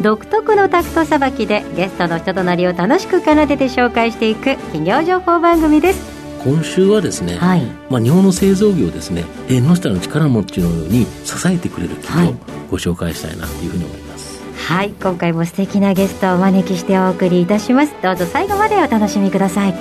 [0.00, 6.12] 独特のタクトさばきでゲストの人となりを楽しく奏でて紹介していく企業情報番組です。
[6.42, 7.62] 今週はですね、はい。
[7.88, 12.34] まあ、日本の製造業ですね縁の下の力持ちのように支えてくれる企業を
[12.70, 14.90] ご紹介したいなというふうに思います、はい。
[14.90, 17.94] 今回も素敵なゲストをお招きしてお送りいたします。
[18.02, 19.74] どうぞ最後までお楽しみください。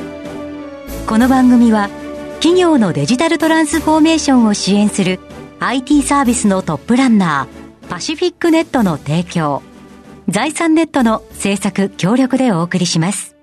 [1.07, 1.89] この番組は
[2.35, 5.19] 企業のデジタルトランスフォーメーションを支援する
[5.59, 9.61] IT サービスのトップランナーパシフィックネットの提供
[10.31, 13.35] 財産ネットの制作協力でお送りします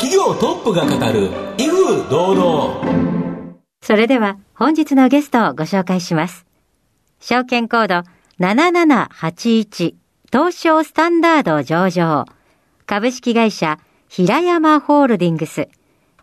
[0.00, 2.98] 企業トップが語る威風堂々
[3.82, 6.44] それでは本日のゲストをご紹介します。
[7.20, 9.94] 証券コード7781
[10.30, 12.26] 東証スタンダード上場
[12.86, 15.68] 株式会社平山ホールディングス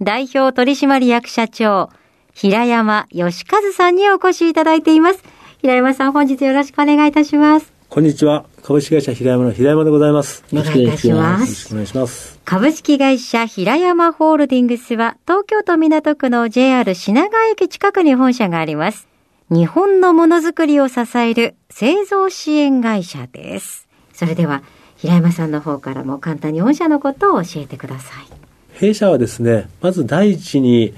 [0.01, 1.89] 代表取締役社長
[2.33, 5.34] 平山義和さんにお越しいただいています。
[5.65, 7.73] 平山さん本日よろしくお願いいたします。
[7.89, 8.45] こんにちは。
[8.61, 10.43] 株式会社平山の平山でございます。
[10.53, 11.73] お願いいたしまよろしすくお。
[11.73, 12.39] 願いします。
[12.45, 19.07] 株式会社平山ホールディングスは東京都港区の JR 品川駅近くに本社があります。
[19.49, 23.87] 日本のものづくりを支える製造支援会社です。
[24.13, 24.61] それでは
[24.97, 28.25] 平山さんの方からも簡単に御社のことを教えてください。
[28.73, 30.93] 弊社はですね、まず第一に、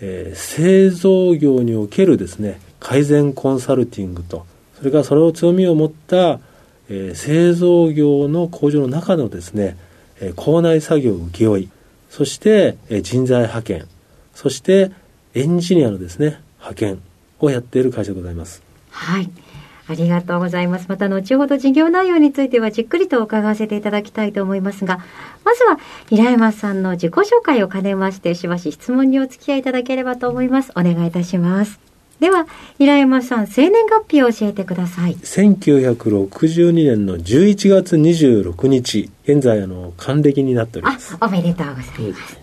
[0.00, 4.44] えー製造業におけるですね、改善コンサルティングと、
[4.76, 6.38] それからそれを強みを持った、
[6.90, 9.78] えー製造業の工場の中のですね、
[10.20, 11.68] えー校内作業請負、
[12.10, 13.88] そして、えー人材派遣、
[14.34, 14.92] そして
[15.32, 17.02] エンジニアのですね、派遣
[17.40, 18.62] をやっている会社でございます。
[18.90, 19.30] はい。
[19.86, 20.86] ありがとうございます。
[20.88, 25.00] また後ほど事業内容についてはじっくりと伺わせていただきたいと思いますが、
[25.42, 25.78] まずは
[26.10, 30.70] 平山さんの自己紹介を兼ねまして、しばし質問にお付き合いいただければと思います。
[30.72, 31.93] お願いいたします。
[32.20, 32.46] では、
[32.78, 35.14] 平山さん、生年月日を教えてください。
[35.16, 42.38] 1962年の11月26日、現在、あの、還暦になっておりあます。、おめでとうございます。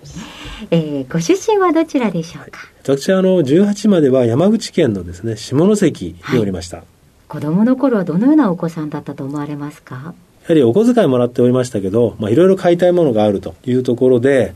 [0.69, 6.77] えー、ご出身はどちらでしょうか、私は、あの、18までは山口県のですね、下関におりました。
[6.77, 6.83] や
[7.29, 10.13] 子供の頃はどのようなお子さんだったと思われますか？
[10.43, 14.53] はりお小遣いもらっておりましたけど、まあ、いろいろ買いたいものがあるというところで、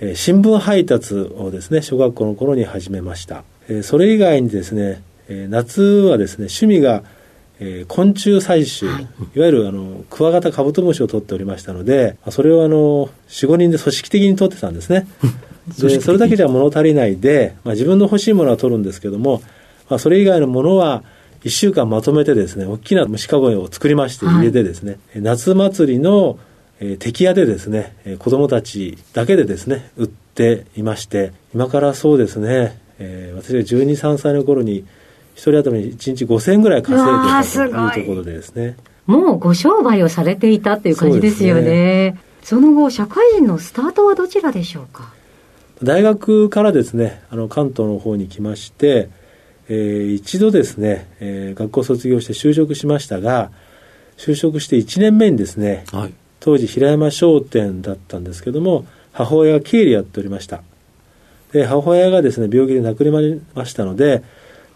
[0.00, 3.44] えー新聞配達をですね、小学校の頃に始めました。
[3.68, 7.02] えーそれ以外にですね、えー夏はですね、趣味が、
[7.60, 15.06] えー昆虫採集、い、わゆるあのクワガタカブトムシを取っておりましたので、まあそれをあの4、5人で組織的に取ってたんですね。
[15.78, 19.42] でそれだけじゃ物足りないで、まあ、自分の欲しいものは取るんですけども、
[19.90, 21.02] まあ、それ以外のものは
[21.44, 26.38] 1週間まとめてですね、大きな虫かごを作りまして入れてですね、夏祭りの、
[26.80, 34.84] えー敵屋でですね、えー子供たちだけでですね、売っていまして、今からそうですね、えー私が12、3歳の頃に、
[35.34, 38.76] 一人当たりに1日5000円ぐらい稼いでたというところでですね、
[39.06, 42.18] もうご商売をされていたっていう感じですよね。
[42.42, 45.12] その後、社会人のスタートはどちらでしょうか？
[45.82, 49.08] 大学からですね、あの関東の方に来まして、
[49.68, 53.50] えー一度ですね、えー学校卒業して就職しましたが、
[54.16, 60.62] 就職して1年目にですね、はい当時平山商店だったんですけども、母親が経理やっておりました。
[61.52, 64.22] で、母親がですね、病気で亡くなりましたので、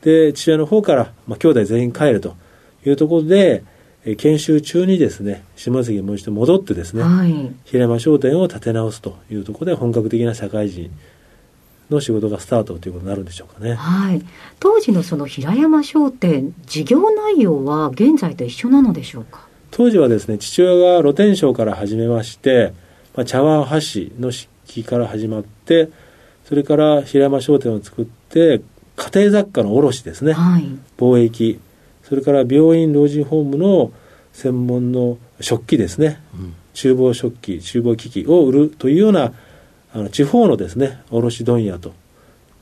[0.02, 2.34] で、父親の方から、まあ、兄弟全員帰ると
[2.84, 3.64] いうところで、
[4.04, 7.52] えー研修中にですね、下関にもう一度戻ってですね、はい。
[7.64, 10.90] 平山商店を立て直すというところで本格的な社会人
[11.88, 13.74] の仕事がスタートということになるんでしょうかね。
[13.74, 14.20] はい。
[14.58, 19.46] 当時のその平山商店、事業内容は現在と一緒なのでしょうか？
[19.70, 22.72] 当時はですね、父親が露天商から始めまして、
[23.14, 25.90] まあ、茶碗箸の漆器から始まって、
[26.52, 28.60] それから平山商店を作って、
[28.96, 30.68] 家庭雑貨の卸ですね、はい。
[30.98, 31.58] 貿易、
[32.02, 33.90] それから病院、老人ホームの
[34.34, 39.32] 専門の食器ですね、うん厨房食器、厨房機器を売るというような、
[39.94, 41.94] あの地方のですね、卸問屋と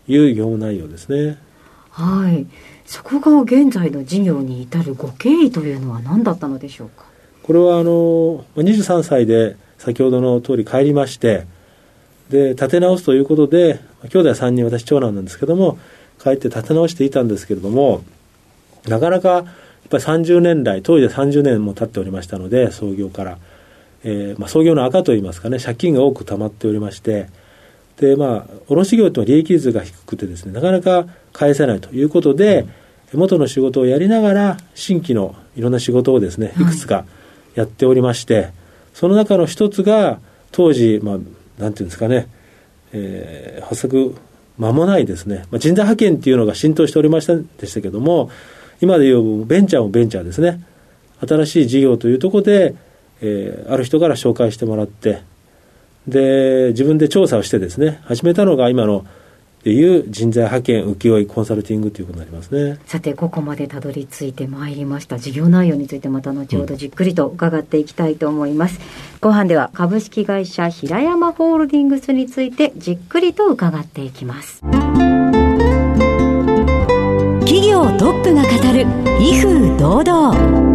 [0.07, 1.37] いう業務内容ですね。
[1.91, 2.47] はい。
[2.87, 7.07] そこが現在の事業に至るご経緯というのは何だったのでしょうか？
[7.43, 11.45] これはあのまあ23歳で先ほどの通り帰りまして
[12.31, 15.79] で立て直すということで兄弟3人私長男なんですけども
[16.23, 18.03] 帰って立て直していたんですけれども
[18.89, 19.45] なかなかやっ
[19.91, 23.39] ぱり30年来、当時で30年も経っておりましたので、創業から。
[24.03, 27.27] えーまあ、創業の赤といいますかね、借金が多く溜まっておりまして、
[27.99, 32.67] で、まあ、卸業と利益率が低くてですね、なかなか返せないということで、
[33.13, 37.05] うん、元の仕事をやりながら、新規のいろんな仕事をですね、いくつか
[37.55, 38.53] やっておりまして、はい、
[38.95, 40.19] その中の一つが、
[40.51, 41.19] 当時、まあ、
[41.61, 42.29] なんていうんですかね、
[42.93, 44.17] えー、発足
[44.59, 48.31] 間もないですね、まあ、人材派遣っていうのが浸透しておりましたでしたけども、
[48.81, 50.63] 今でいうベンチャーもベンチャーですね、
[51.27, 52.75] 新しい事業というところで、
[53.21, 55.23] えー、ある人から紹介してもらって、
[56.09, 59.05] で、自分で調査をしてですね、始めたのが今の、
[59.61, 62.79] っていう人材派遣、請負コンサルティングということになりますね。
[62.87, 65.19] さて、ここまでたどり着いてまいりました。
[65.19, 68.79] 事業内容についてまた後ほどじっくりと伺っていきたいと思います。
[68.79, 74.63] うん、後半では株式会社平山ホールディングスについてじっくりと伺っていきます。
[77.41, 78.87] 企業トップが語る、
[79.21, 80.70] 威風堂々。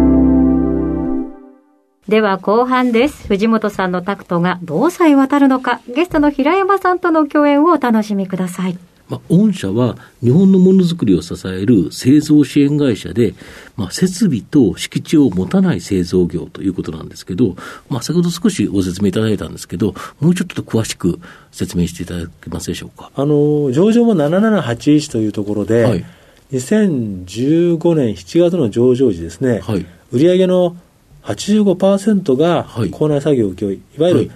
[2.08, 3.26] では後半です。
[3.26, 8.78] 藤本さんのタクトがどうさえ渡るのか、ゲストの平山さんとの共演をお楽しみください。
[9.08, 13.34] まあ、御社は日本のものづくりを支える製造支援会社で、
[13.76, 17.56] まあ、設備と敷地を持たない製造業ということなんですけど、
[17.88, 21.18] まあ、先ほど少しご説明いただいたんですけど、もうちょっと詳しく
[21.50, 23.10] 説明していただけますでしょうか？
[23.16, 26.04] あの、上場も7781というところで、はい、
[26.52, 30.76] 2015年7月の上場時ですね、はい、売上の
[31.26, 34.30] 85%が校内作業請負、いわゆる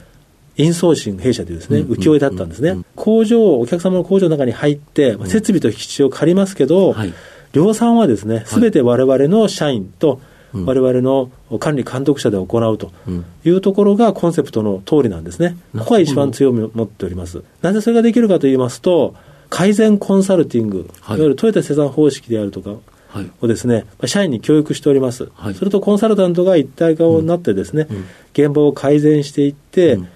[0.57, 2.77] インソーシング弊社でですね、請負だったんですね。
[2.97, 6.95] 工場、お客様の工場の中に入って、設備と基地を借りますけど、
[7.53, 10.21] 量産はですね、すべて我々の社員と、
[10.53, 12.91] 我々の管理監督者で行うと
[13.45, 15.57] いうところがコンセプトの通りなんですね。
[15.79, 17.43] ここは一番強みを持っております。
[17.63, 19.15] なぜそれができるかと言いますと、
[19.49, 22.75] 改善コンサルティング、いわゆるトヨタ生産方式であるとか、
[23.41, 30.09] をですね、社員に教育しております、はい、それとコンサルタントが一体化になってですね、うん、現場を改善していって、うん、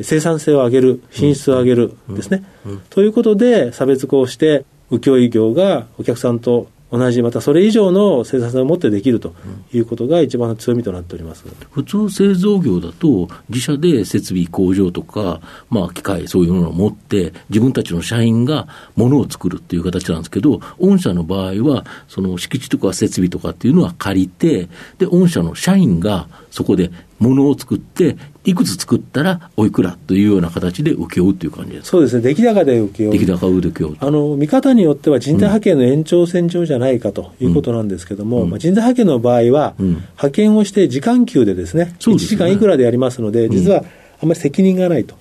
[0.00, 2.44] 生産性を上げる、品質を上げるですね、
[2.90, 9.34] ということで差別化をして、請負業がお客さんと同じ、またそれ以上の生産性を持ってできると
[9.72, 11.44] いうことが一番の強みとなっております。
[11.70, 24.68] 普通、製造業だと、自社で設備、工場とか、まあ、機械、そういうものを持って、自分たちの社員がものを作るっていう形なんですけど、御社の場合は、その敷地とか設備とかっていうのは借りて、
[24.98, 33.12] で、御社の社員がそこでものを作って、いくつ作ったらおいくらというような形で請け負うという感じですそうですね、出来高で請け負う。
[33.12, 42.16] 出来高で請け負うあの見方によっては人材派遣の延長線上じゃないかということなんですけども、うん、まあ、人材派遣の場合は、うん、派遣をして時間給でですね、すね。
[42.16, 43.84] 1時間いくらでやりますので、実は
[44.22, 45.16] あんまり責任がないと。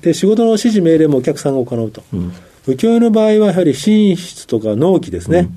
[0.00, 2.02] で仕事の指示命令もお客さんが行うと。
[2.66, 5.48] 請負の場合はやはり寝室とか納期ですね。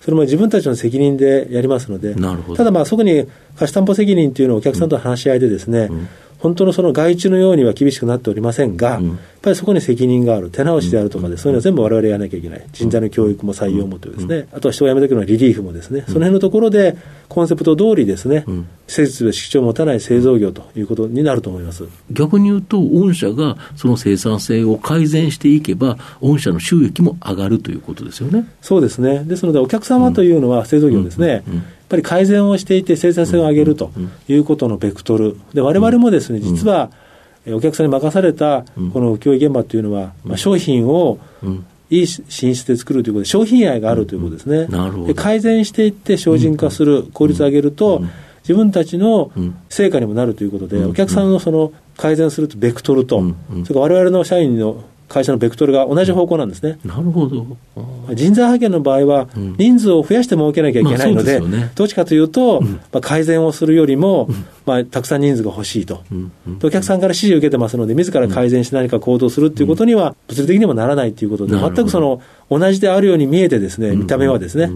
[0.00, 2.14] それも自分たちの責任でやりますので、
[2.56, 6.08] ただまあそこに貸し担保責任というのをお客さんと話し合いでですね、うん
[6.38, 16.96] 本当のその外注のようには厳しくなっておりませんが、うん、やっぱりそこに責任がある、手直しであるとかで、そういうのは全部われわれやらなきゃいけない、人材の教育も採用もというですね、あとは人を辞めてくるのはリリーフもですね、その辺のところで、
[17.28, 18.44] コンセプト通りですね、
[18.86, 21.84] 施設で敷地を持たない製造業ということになると思います。
[22.10, 28.48] 逆に言うと、御社がその生産性を改善していけば、御社の収益も上がるということですよね。
[28.62, 29.24] そうですね。
[29.26, 31.42] ですので、お客様というのは製造業ですね。
[31.88, 33.90] ぱり改善をしていて生産性を上げると
[34.28, 35.36] いうことのベクトル。
[35.54, 36.90] で、我々もですね、実は、
[37.46, 41.18] お客さんに任されたこの請負現場というのは、まあ、商品を
[41.90, 44.66] いい品質で作るということで、商品愛があるということですね。
[45.06, 48.02] で改善していって精進化する、効率を上げると、
[48.42, 49.30] 自分たちの
[49.68, 53.22] 成果にもなるということで、お客さんのその改善するとベクトルと、
[53.64, 56.78] それから我々の社員の会社のベクトルが同じ方向なんですね。
[56.84, 57.46] なるほど。
[58.14, 64.28] 人材派遣の場合は、人数を増やして設けなきゃいけないので、まあでね、どっちかというと、まあ、改善をするよりも、
[64.66, 66.02] まあ、たくさん人数が欲しいと、
[66.62, 72.20] お客さんから指示を受けてますので、自ら改善して何か行動するということには、物理的にもならないということで、全くその
[72.50, 74.70] 同じであるように見えてですね、見た目はですね、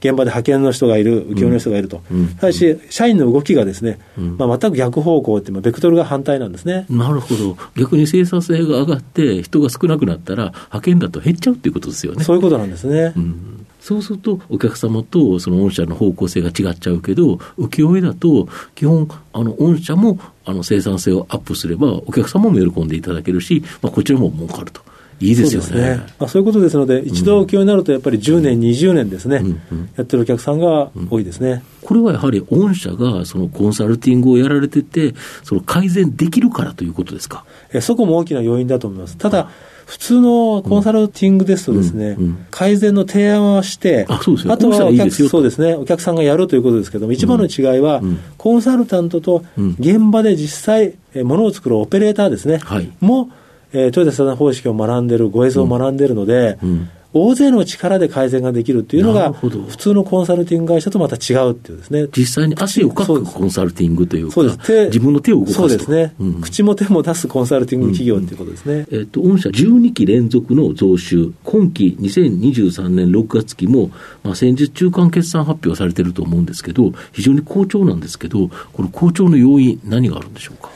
[0.00, 2.02] 現場で派遣の人がいる、請負の人がいると。
[2.40, 6.86] ただし、社員の動きがですね、まあ、全く逆方向ってベクトルが反対なんですね。
[6.90, 7.56] なるほど。
[7.76, 12.24] 逆に生産性が上がって、人が少なくなったら、派遣だと減っちゃうっていうことですよね。
[12.24, 13.12] そういうことなんですね。
[13.16, 24.80] うんそうすると、お客様とその御社の方向性が違っちゃうけど、請負だと、基本、あの、御社もあの生産性をアップすれば、お客様も喜んでいただけるし、まあ、こちらも儲かると。
[25.20, 25.66] いいですよね。
[25.66, 25.96] そうね。
[26.18, 31.62] まあ、そういうことですので、一度起用になると、やっぱり10年、うん、20年ですね、うんうん、やってるお客さんが多いですね。
[31.82, 37.44] これはやはり御社がそのコンサルティングをやられてて、その改善できるからということですか？
[37.72, 39.16] えそこも大きな要因だと思います。
[39.16, 44.56] ただ、普普通のコンサルティングですとですね、うんうん改善の提案はして、あそうですよ。
[44.56, 48.18] とはお客そうですね、お客さんがやるということですけども、一番の違いは、うん。
[48.38, 49.76] コンサルタントとうん。
[49.78, 52.90] 現場で実際、えー物を作るオペレーターですね、はい。
[53.00, 53.30] も、
[53.74, 62.08] えー、トヨタ生産方式を学んでる、ご映像を学んでるので、うん大勢の力で改善ができるっていうのが、普通のコンサルティング会社とまた違うっていうですね。
[62.14, 65.68] 実際に足をかくコンサルティングというか、そうです手自分の手を動かすと。
[65.68, 68.86] そうですね、うん口も手も出すコンサルティング企業っていうことですね。
[68.90, 73.92] えっと、御社12期連続の増収、今期2023年6月期も、
[74.24, 80.70] まあ、先日中間決算発表されてると思うんですけど、非常に好調なんですけど、この好調の要因、何があるんでしょうか？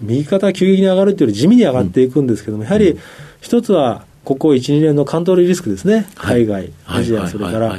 [0.00, 2.98] 右肩が急激に上がるというより地味に上がっていくんですけども、やはり
[3.40, 6.46] 一つは、ここ1、2年のカントリーリスクですね、はい。
[6.46, 7.78] 海外、アジア、それから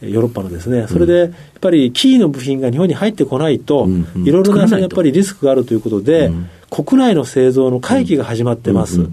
[0.00, 9.08] ヨーロッパのですね、それでやっぱりキーの部品が日本に入ってこないといろいろなやっぱりリスクがあるということでうん、国内の製造の回帰が始まってます。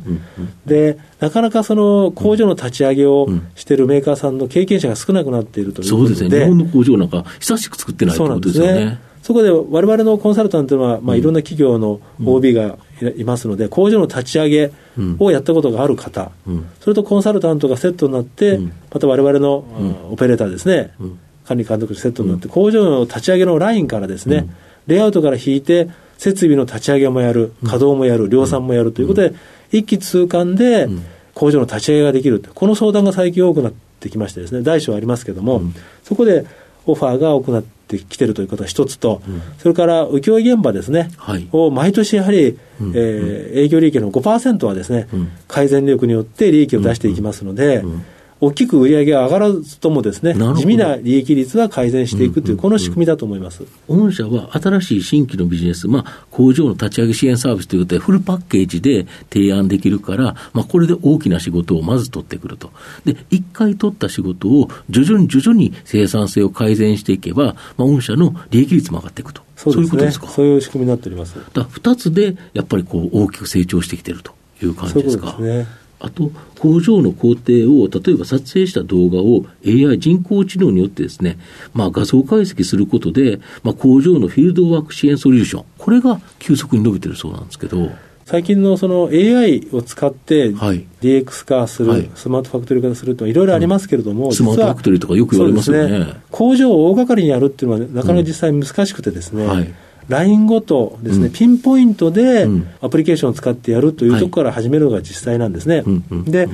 [0.66, 3.48] で、なかなかその工場の立ち上げをうん。
[3.56, 9.00] しているメーカーさんの経験者が少なくなっているということで、そうですね、日本の工場なんか、久しく作ってないとそいううことですよね。。
[9.26, 12.78] そこで我々のコンサルタントは、まあ、いろんな企業の OB が
[13.18, 14.72] いいますので、工場の立ち上げ
[15.18, 16.70] をやったことがある方、うん。
[16.80, 18.74] それとコンサルタントがセットになって、うん。
[18.94, 20.12] また我々の、うん。
[20.12, 21.20] オペレーターですね、うん。
[21.44, 24.56] 管理監督とセットになって、工場の立ち上げのラインからですね、うん。
[24.86, 25.90] レイアウトから引いて、
[26.20, 29.34] 設備の立ち上げもやる、稼働もやる、量産もやるということで、
[29.72, 31.04] 一気通貫でん。
[31.34, 35.74] 工場の立ち上げができると、この相談が最近多くなってきましてですね、大小ありますけども、うん。
[36.04, 36.46] そこで
[36.86, 39.22] オファーが多くなってきてるということが一つと、
[39.60, 41.48] それから請負現場ですね、はい。
[41.52, 42.92] を毎年やはり、うん。
[42.96, 45.32] えー営業利益の5%はですね、うん。
[45.48, 48.06] 改善力によって利益を出していきますので、うん
[48.42, 53.64] 大きく売り上げが上がらずともですね地味な利益率は改善していくという、この仕組みだと思います。
[53.88, 62.72] 御社は新しい新規のビジネス、まあ、工場の立ち上げ支援サービスということで、フルパッケージで提案できるから、まあ、これで大きな仕事をまず取ってくると。
[63.06, 69.42] で、一回取った仕事を徐々に徐々に生産性を改善していけば、まあ、御社の利益率も上がっていくと。
[69.56, 70.28] そういうことですか？
[70.28, 71.38] そういう仕組みになっております。
[71.54, 75.32] だ二つで、やっぱりこう、大きく成長してきてるという感そういうじですか。
[75.32, 75.85] ことですね。
[76.00, 81.38] あと、工場の工程を、例えば撮影した動画を AI 人工知能によってですね、
[81.74, 87.90] まあ画像解析することで、まあ工場のフィールドワーク支援ソリューション、これが急速に伸びてるそうなんですけど、
[88.26, 90.86] 最近のその AI を使ってはい。
[91.02, 92.10] DX 化する、はい。
[92.16, 95.90] スマートファクトリー化するといろいろありますけれども、スマートファクトリーとかよく言われますよね。
[95.90, 99.74] そうです工場を大掛かりにやるっていうのは、なかなか実際難しくてですね、はい
[100.08, 101.32] ラインごとですね、うん。
[101.32, 102.68] ピンポイントでうん。
[102.82, 105.84] アプリケーションを使ってやるというところから始めるのが実際なんですね。
[105.86, 106.48] うんうんで、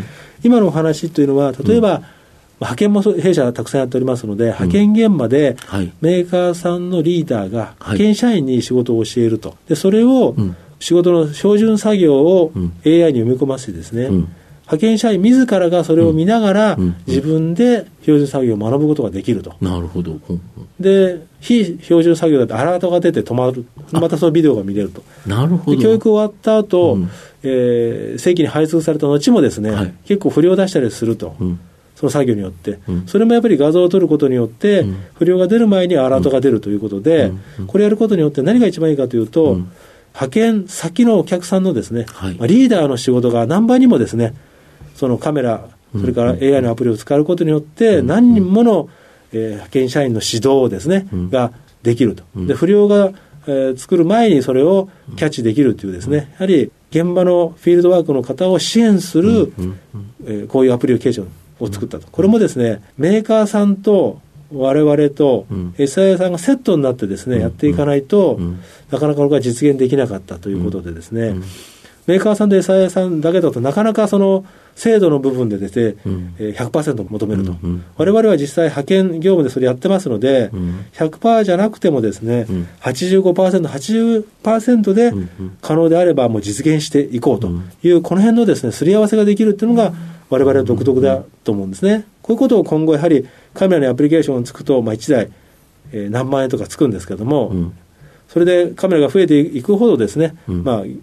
[0.44, 2.02] 今のお話というのは、例えば、
[2.60, 5.92] 派遣も弊社はたくさんやっておりますので、派遣現場ではい。
[6.02, 7.74] メーカーさんのリーダーがはい。
[7.80, 9.56] 派遣社員に仕事を教えると。
[9.68, 10.56] で、それをうん。
[10.80, 12.74] 仕事の標準作業をうん。
[12.86, 19.56] AI に読み込ませてですね、うん派遣社員自らがそれを見ながら自分で標準作業を学ぶことができると。
[19.60, 20.18] なるほど。
[20.80, 23.66] で、非標準作業だとアラートが出て止まる。
[23.92, 25.04] またそのビデオが見れると。
[25.26, 25.78] なるほど。
[25.78, 27.10] で教育終わった後、うん。
[27.44, 29.94] えー正規に配属された後もですね、はい。
[30.06, 31.36] 結構不良を出したりすると。
[31.40, 31.60] うん。
[31.96, 33.08] その作業によって、うん。
[33.08, 34.96] それもやっぱり画像を撮ることによって、うん。
[35.16, 37.32] 不良が出る前にアラートが出るということで、
[37.68, 39.72] これやることによって何が一番いいかというと、うん。
[40.14, 42.36] 派遣先のお客さんのですね、はい。
[42.36, 44.34] まあリーダーの仕事が何倍にもですね、
[45.02, 45.68] そのカメラ、
[46.00, 48.88] それから AI のアプリを使うことによって、何人もの、
[49.34, 51.30] えー派遣社員の指導ですね、うん。
[51.32, 52.24] ができると。
[52.36, 52.46] うん。
[52.48, 53.12] で、不良が、
[53.48, 59.52] えー作る前にそれをキャッチできるというですね、やはり現場のフィールドワークの方を支援する、
[60.28, 61.28] えーこういうアプリケーション
[61.60, 62.06] を作ったと。
[62.12, 64.22] これもですね、メーカーさんと
[64.54, 65.74] 我々とうん。
[65.80, 67.42] SIA さんがセットになってですね、うん。
[67.42, 68.60] やっていかないと、うん。
[68.92, 71.44] なかなかこれが実現できなかったということでですね、うん
[72.12, 76.36] メーカーさんと SIA さんだけだとなかなかその制度の部分でですね、うん。
[76.40, 80.86] えー100%求めると、うんうん我々は実際派遣業務でそれやってますので、うん。
[80.94, 82.68] 100%じゃなくてもですね、うん。
[82.82, 85.14] 85%、80%で
[85.62, 87.50] 可能であればもう実現していこうと
[87.84, 89.94] いう、この辺のですね、すり合わせができるっていうのが
[90.30, 92.06] 我々は独特だと思うんですね。
[92.22, 95.30] こういうことを今後やはりカメラにアプリケーションをつくと、まあ、1台、
[95.92, 97.74] えー何万円とかつくんですけども、うん。
[98.28, 100.64] それでカメラが増えていくほどですね、うん。
[100.64, 101.00] まあ、えー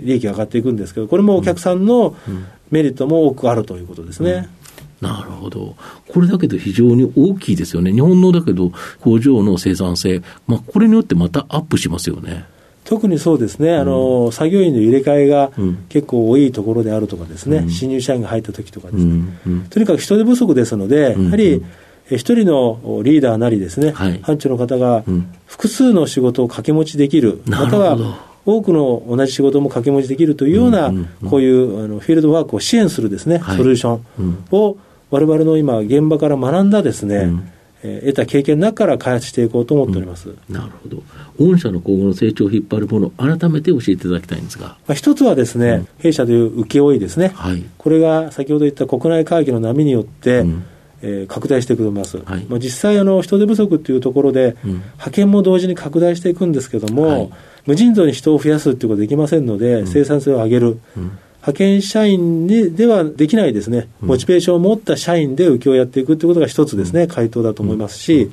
[0.00, 2.46] 利益が上がっていくんですけど、これもお客さんのうん。
[2.70, 4.48] メリットも多くあるということですね。
[5.00, 5.76] なるほど。
[6.08, 7.92] これだけど非常に大きいですよね。
[7.92, 8.70] 日本のだけど
[9.00, 12.44] 工場の生産性、まあ、これによってまたアップしますよね。
[12.84, 15.84] 特にそうですね、あの作業員の入れ替えがうん。
[15.88, 17.70] 結構多いところであるとかですね、うん。
[17.70, 19.10] 新入社員が入った時とかですね、
[19.46, 19.52] うん。
[19.52, 19.60] うん。
[19.68, 21.24] とにかく人手不足ですので、うん。
[21.24, 21.62] やはり
[22.10, 24.20] え一人のリーダーなりですね、はい。
[24.22, 25.32] 班長の方がうん。
[25.46, 28.04] 複数の仕事を掛け持ちできる、またほど。
[28.04, 30.92] は多くの同じ仕事も掛け持ちできるというような、
[31.28, 34.78] こういうあのフィールドワークを支援するですね、ソリューションを、
[35.10, 37.52] われわれの今、現場から学んだですね、うん。
[37.82, 41.02] えー、得た経験の中から開発していこうと思っております、うん、なるほど、
[41.38, 50.64] 御社の今後の成長を引っ張るもの、改めて教えていただきたいんですが、まあ、一つはですね、うん、弊社という請負ですね、はい、これが先ほど言った国内会議の波によって、うん。
[51.02, 57.30] えー、拡大していくと思います、はい、まあ、実際あの、人手不足というところで、派遣も同時に拡大していくんですけれども、はい、
[57.66, 60.78] 無尽蔵に人を増やすということはできませんので、生産性を上げる。
[61.42, 68.30] 派遣社員にではできないですね、モチベーションを持った社員で請けをやっていくということが一つですね、回答だと思いますし、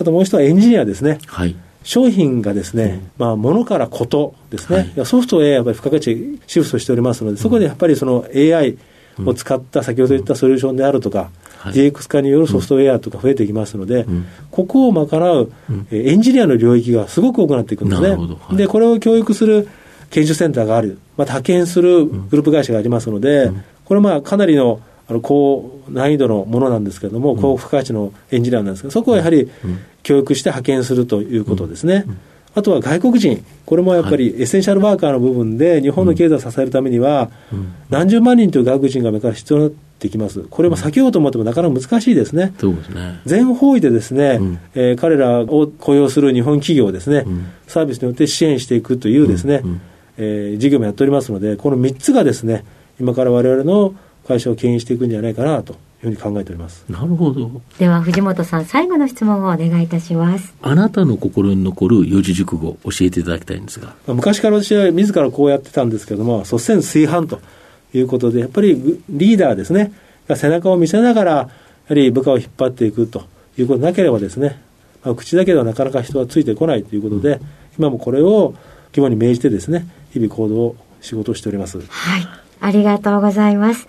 [0.00, 1.18] あともう一つはエンジニアですね。
[1.26, 1.54] はい。
[1.84, 8.76] 商品がですね、まあ、物からことですね、はい、ソフトへやっぱり付加価値シフトしておりますので、そこでやっぱりその AI
[9.24, 18.10] を使った先ほど言ったソリューションであるとか、はい、DX 化によるソフトウェアとか増えていきますので、うん、ここを賄う、うん、エンジニアの領域がすごく多くなっていくんですね。
[18.10, 18.16] は
[18.52, 19.68] い、で、これを教育する
[20.10, 23.50] 研修センターがある、また派遣するグループ会社がありますので、
[23.84, 29.50] これまあかなりのあの高難易度のものなんですけれども、高付加価値のエンジニアなんですけど、そこはやはり
[30.02, 32.04] 教育して派遣するということですね。
[32.54, 37.30] あとは外国人、これもやっぱりエッセンシャルワーカーの部分で、日本の経済を支えるためには、
[37.90, 43.20] 何十万人という外国人が目から必要になってきます、これも避けようと思ってもなかなか難しいですね、そうですね。
[43.26, 49.70] 全方位でですね、うん、えー、彼らを雇用する日本企業をですね、うん、サービスによって支援していくというですね、うん。
[49.70, 49.80] うん、
[50.16, 52.64] えー、事業もやっておりますので、この3つがですね、
[53.00, 53.94] 今からわれわれの
[54.26, 56.84] 会社を牽引していくんじゃないかなというふうに考えております。
[56.88, 57.50] なるほど。
[57.78, 60.54] では藤本さん、最後の質問をお願いいたします。
[60.62, 63.94] あなたの心に残る四字熟語、教えていただきたいんですが。
[64.06, 67.40] 昔から私は自らこうやってたんですけれども、率先垂範と
[67.92, 69.92] いうことで、やっぱりリーダーですね、
[70.28, 71.48] が背中を見せながら、や
[71.88, 73.24] はり部下を引っ張っていくと
[73.56, 74.60] いうことなければですね、
[75.04, 77.40] まあ、口だけではなかなか人はついてこないということで、うん、
[77.78, 78.54] 今もこれを
[78.92, 81.78] 肝に銘じてですね、日々行動、仕事をしております。
[81.78, 82.28] はい。
[82.60, 83.86] ありがとうございます。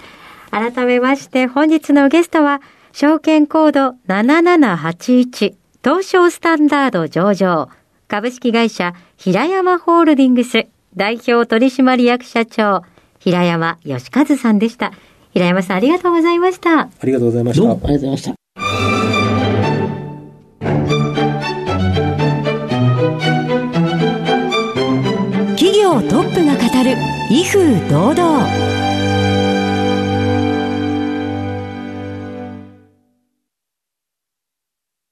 [0.52, 7.70] 改めまして本日のゲストは、証券コード7781東証スタンダード上場
[8.08, 12.84] 株式会社平山ホールディングス代表取締役社長
[13.20, 14.92] 平山義和さんでした。
[15.32, 16.80] 平山さんありがとうございました。
[16.80, 17.64] ありがとうございました。
[17.64, 18.36] ありがとうございました。
[25.56, 26.98] 企業トップが語る
[27.30, 29.19] 威風堂々。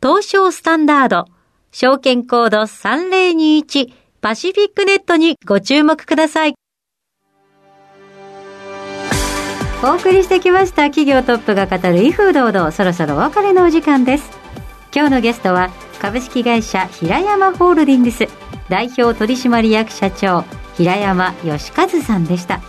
[0.00, 1.24] 東証スタンダード、
[1.72, 6.54] 証券コード3021パシフィックネットにご注目ください。
[9.82, 14.30] お送りしてきました企業トップが語る威風堂々そろそろお別れのお時間です。
[14.94, 18.28] 今日のゲストは株式会社平山ホールディングス
[18.68, 20.42] 代表取締役社長
[20.76, 22.60] 平山義和さんでした。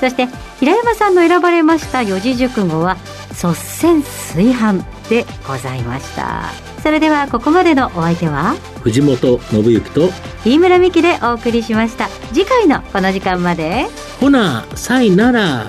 [0.00, 0.26] そして
[0.58, 2.96] 平山さんの選ばれました四字熟語は
[3.30, 6.71] 率先垂範でございました。
[6.82, 8.56] それではここまでのお相手は？
[8.82, 10.10] 藤本信之と
[10.44, 12.08] 飯村美希でお送りしました。
[12.32, 13.86] 次回のこの時間まで。
[14.20, 15.66] ほなさいなら。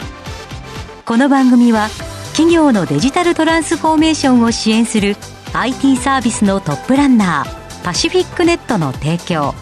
[1.06, 1.89] この番組は
[2.32, 5.15] 企業のデジタルトランスフォーメーションを支援する
[5.54, 9.54] IT サービスのトップランナーパシフィックネットの提供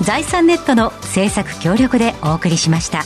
[0.00, 3.04] 財産ネットの制作協力でお送りしました。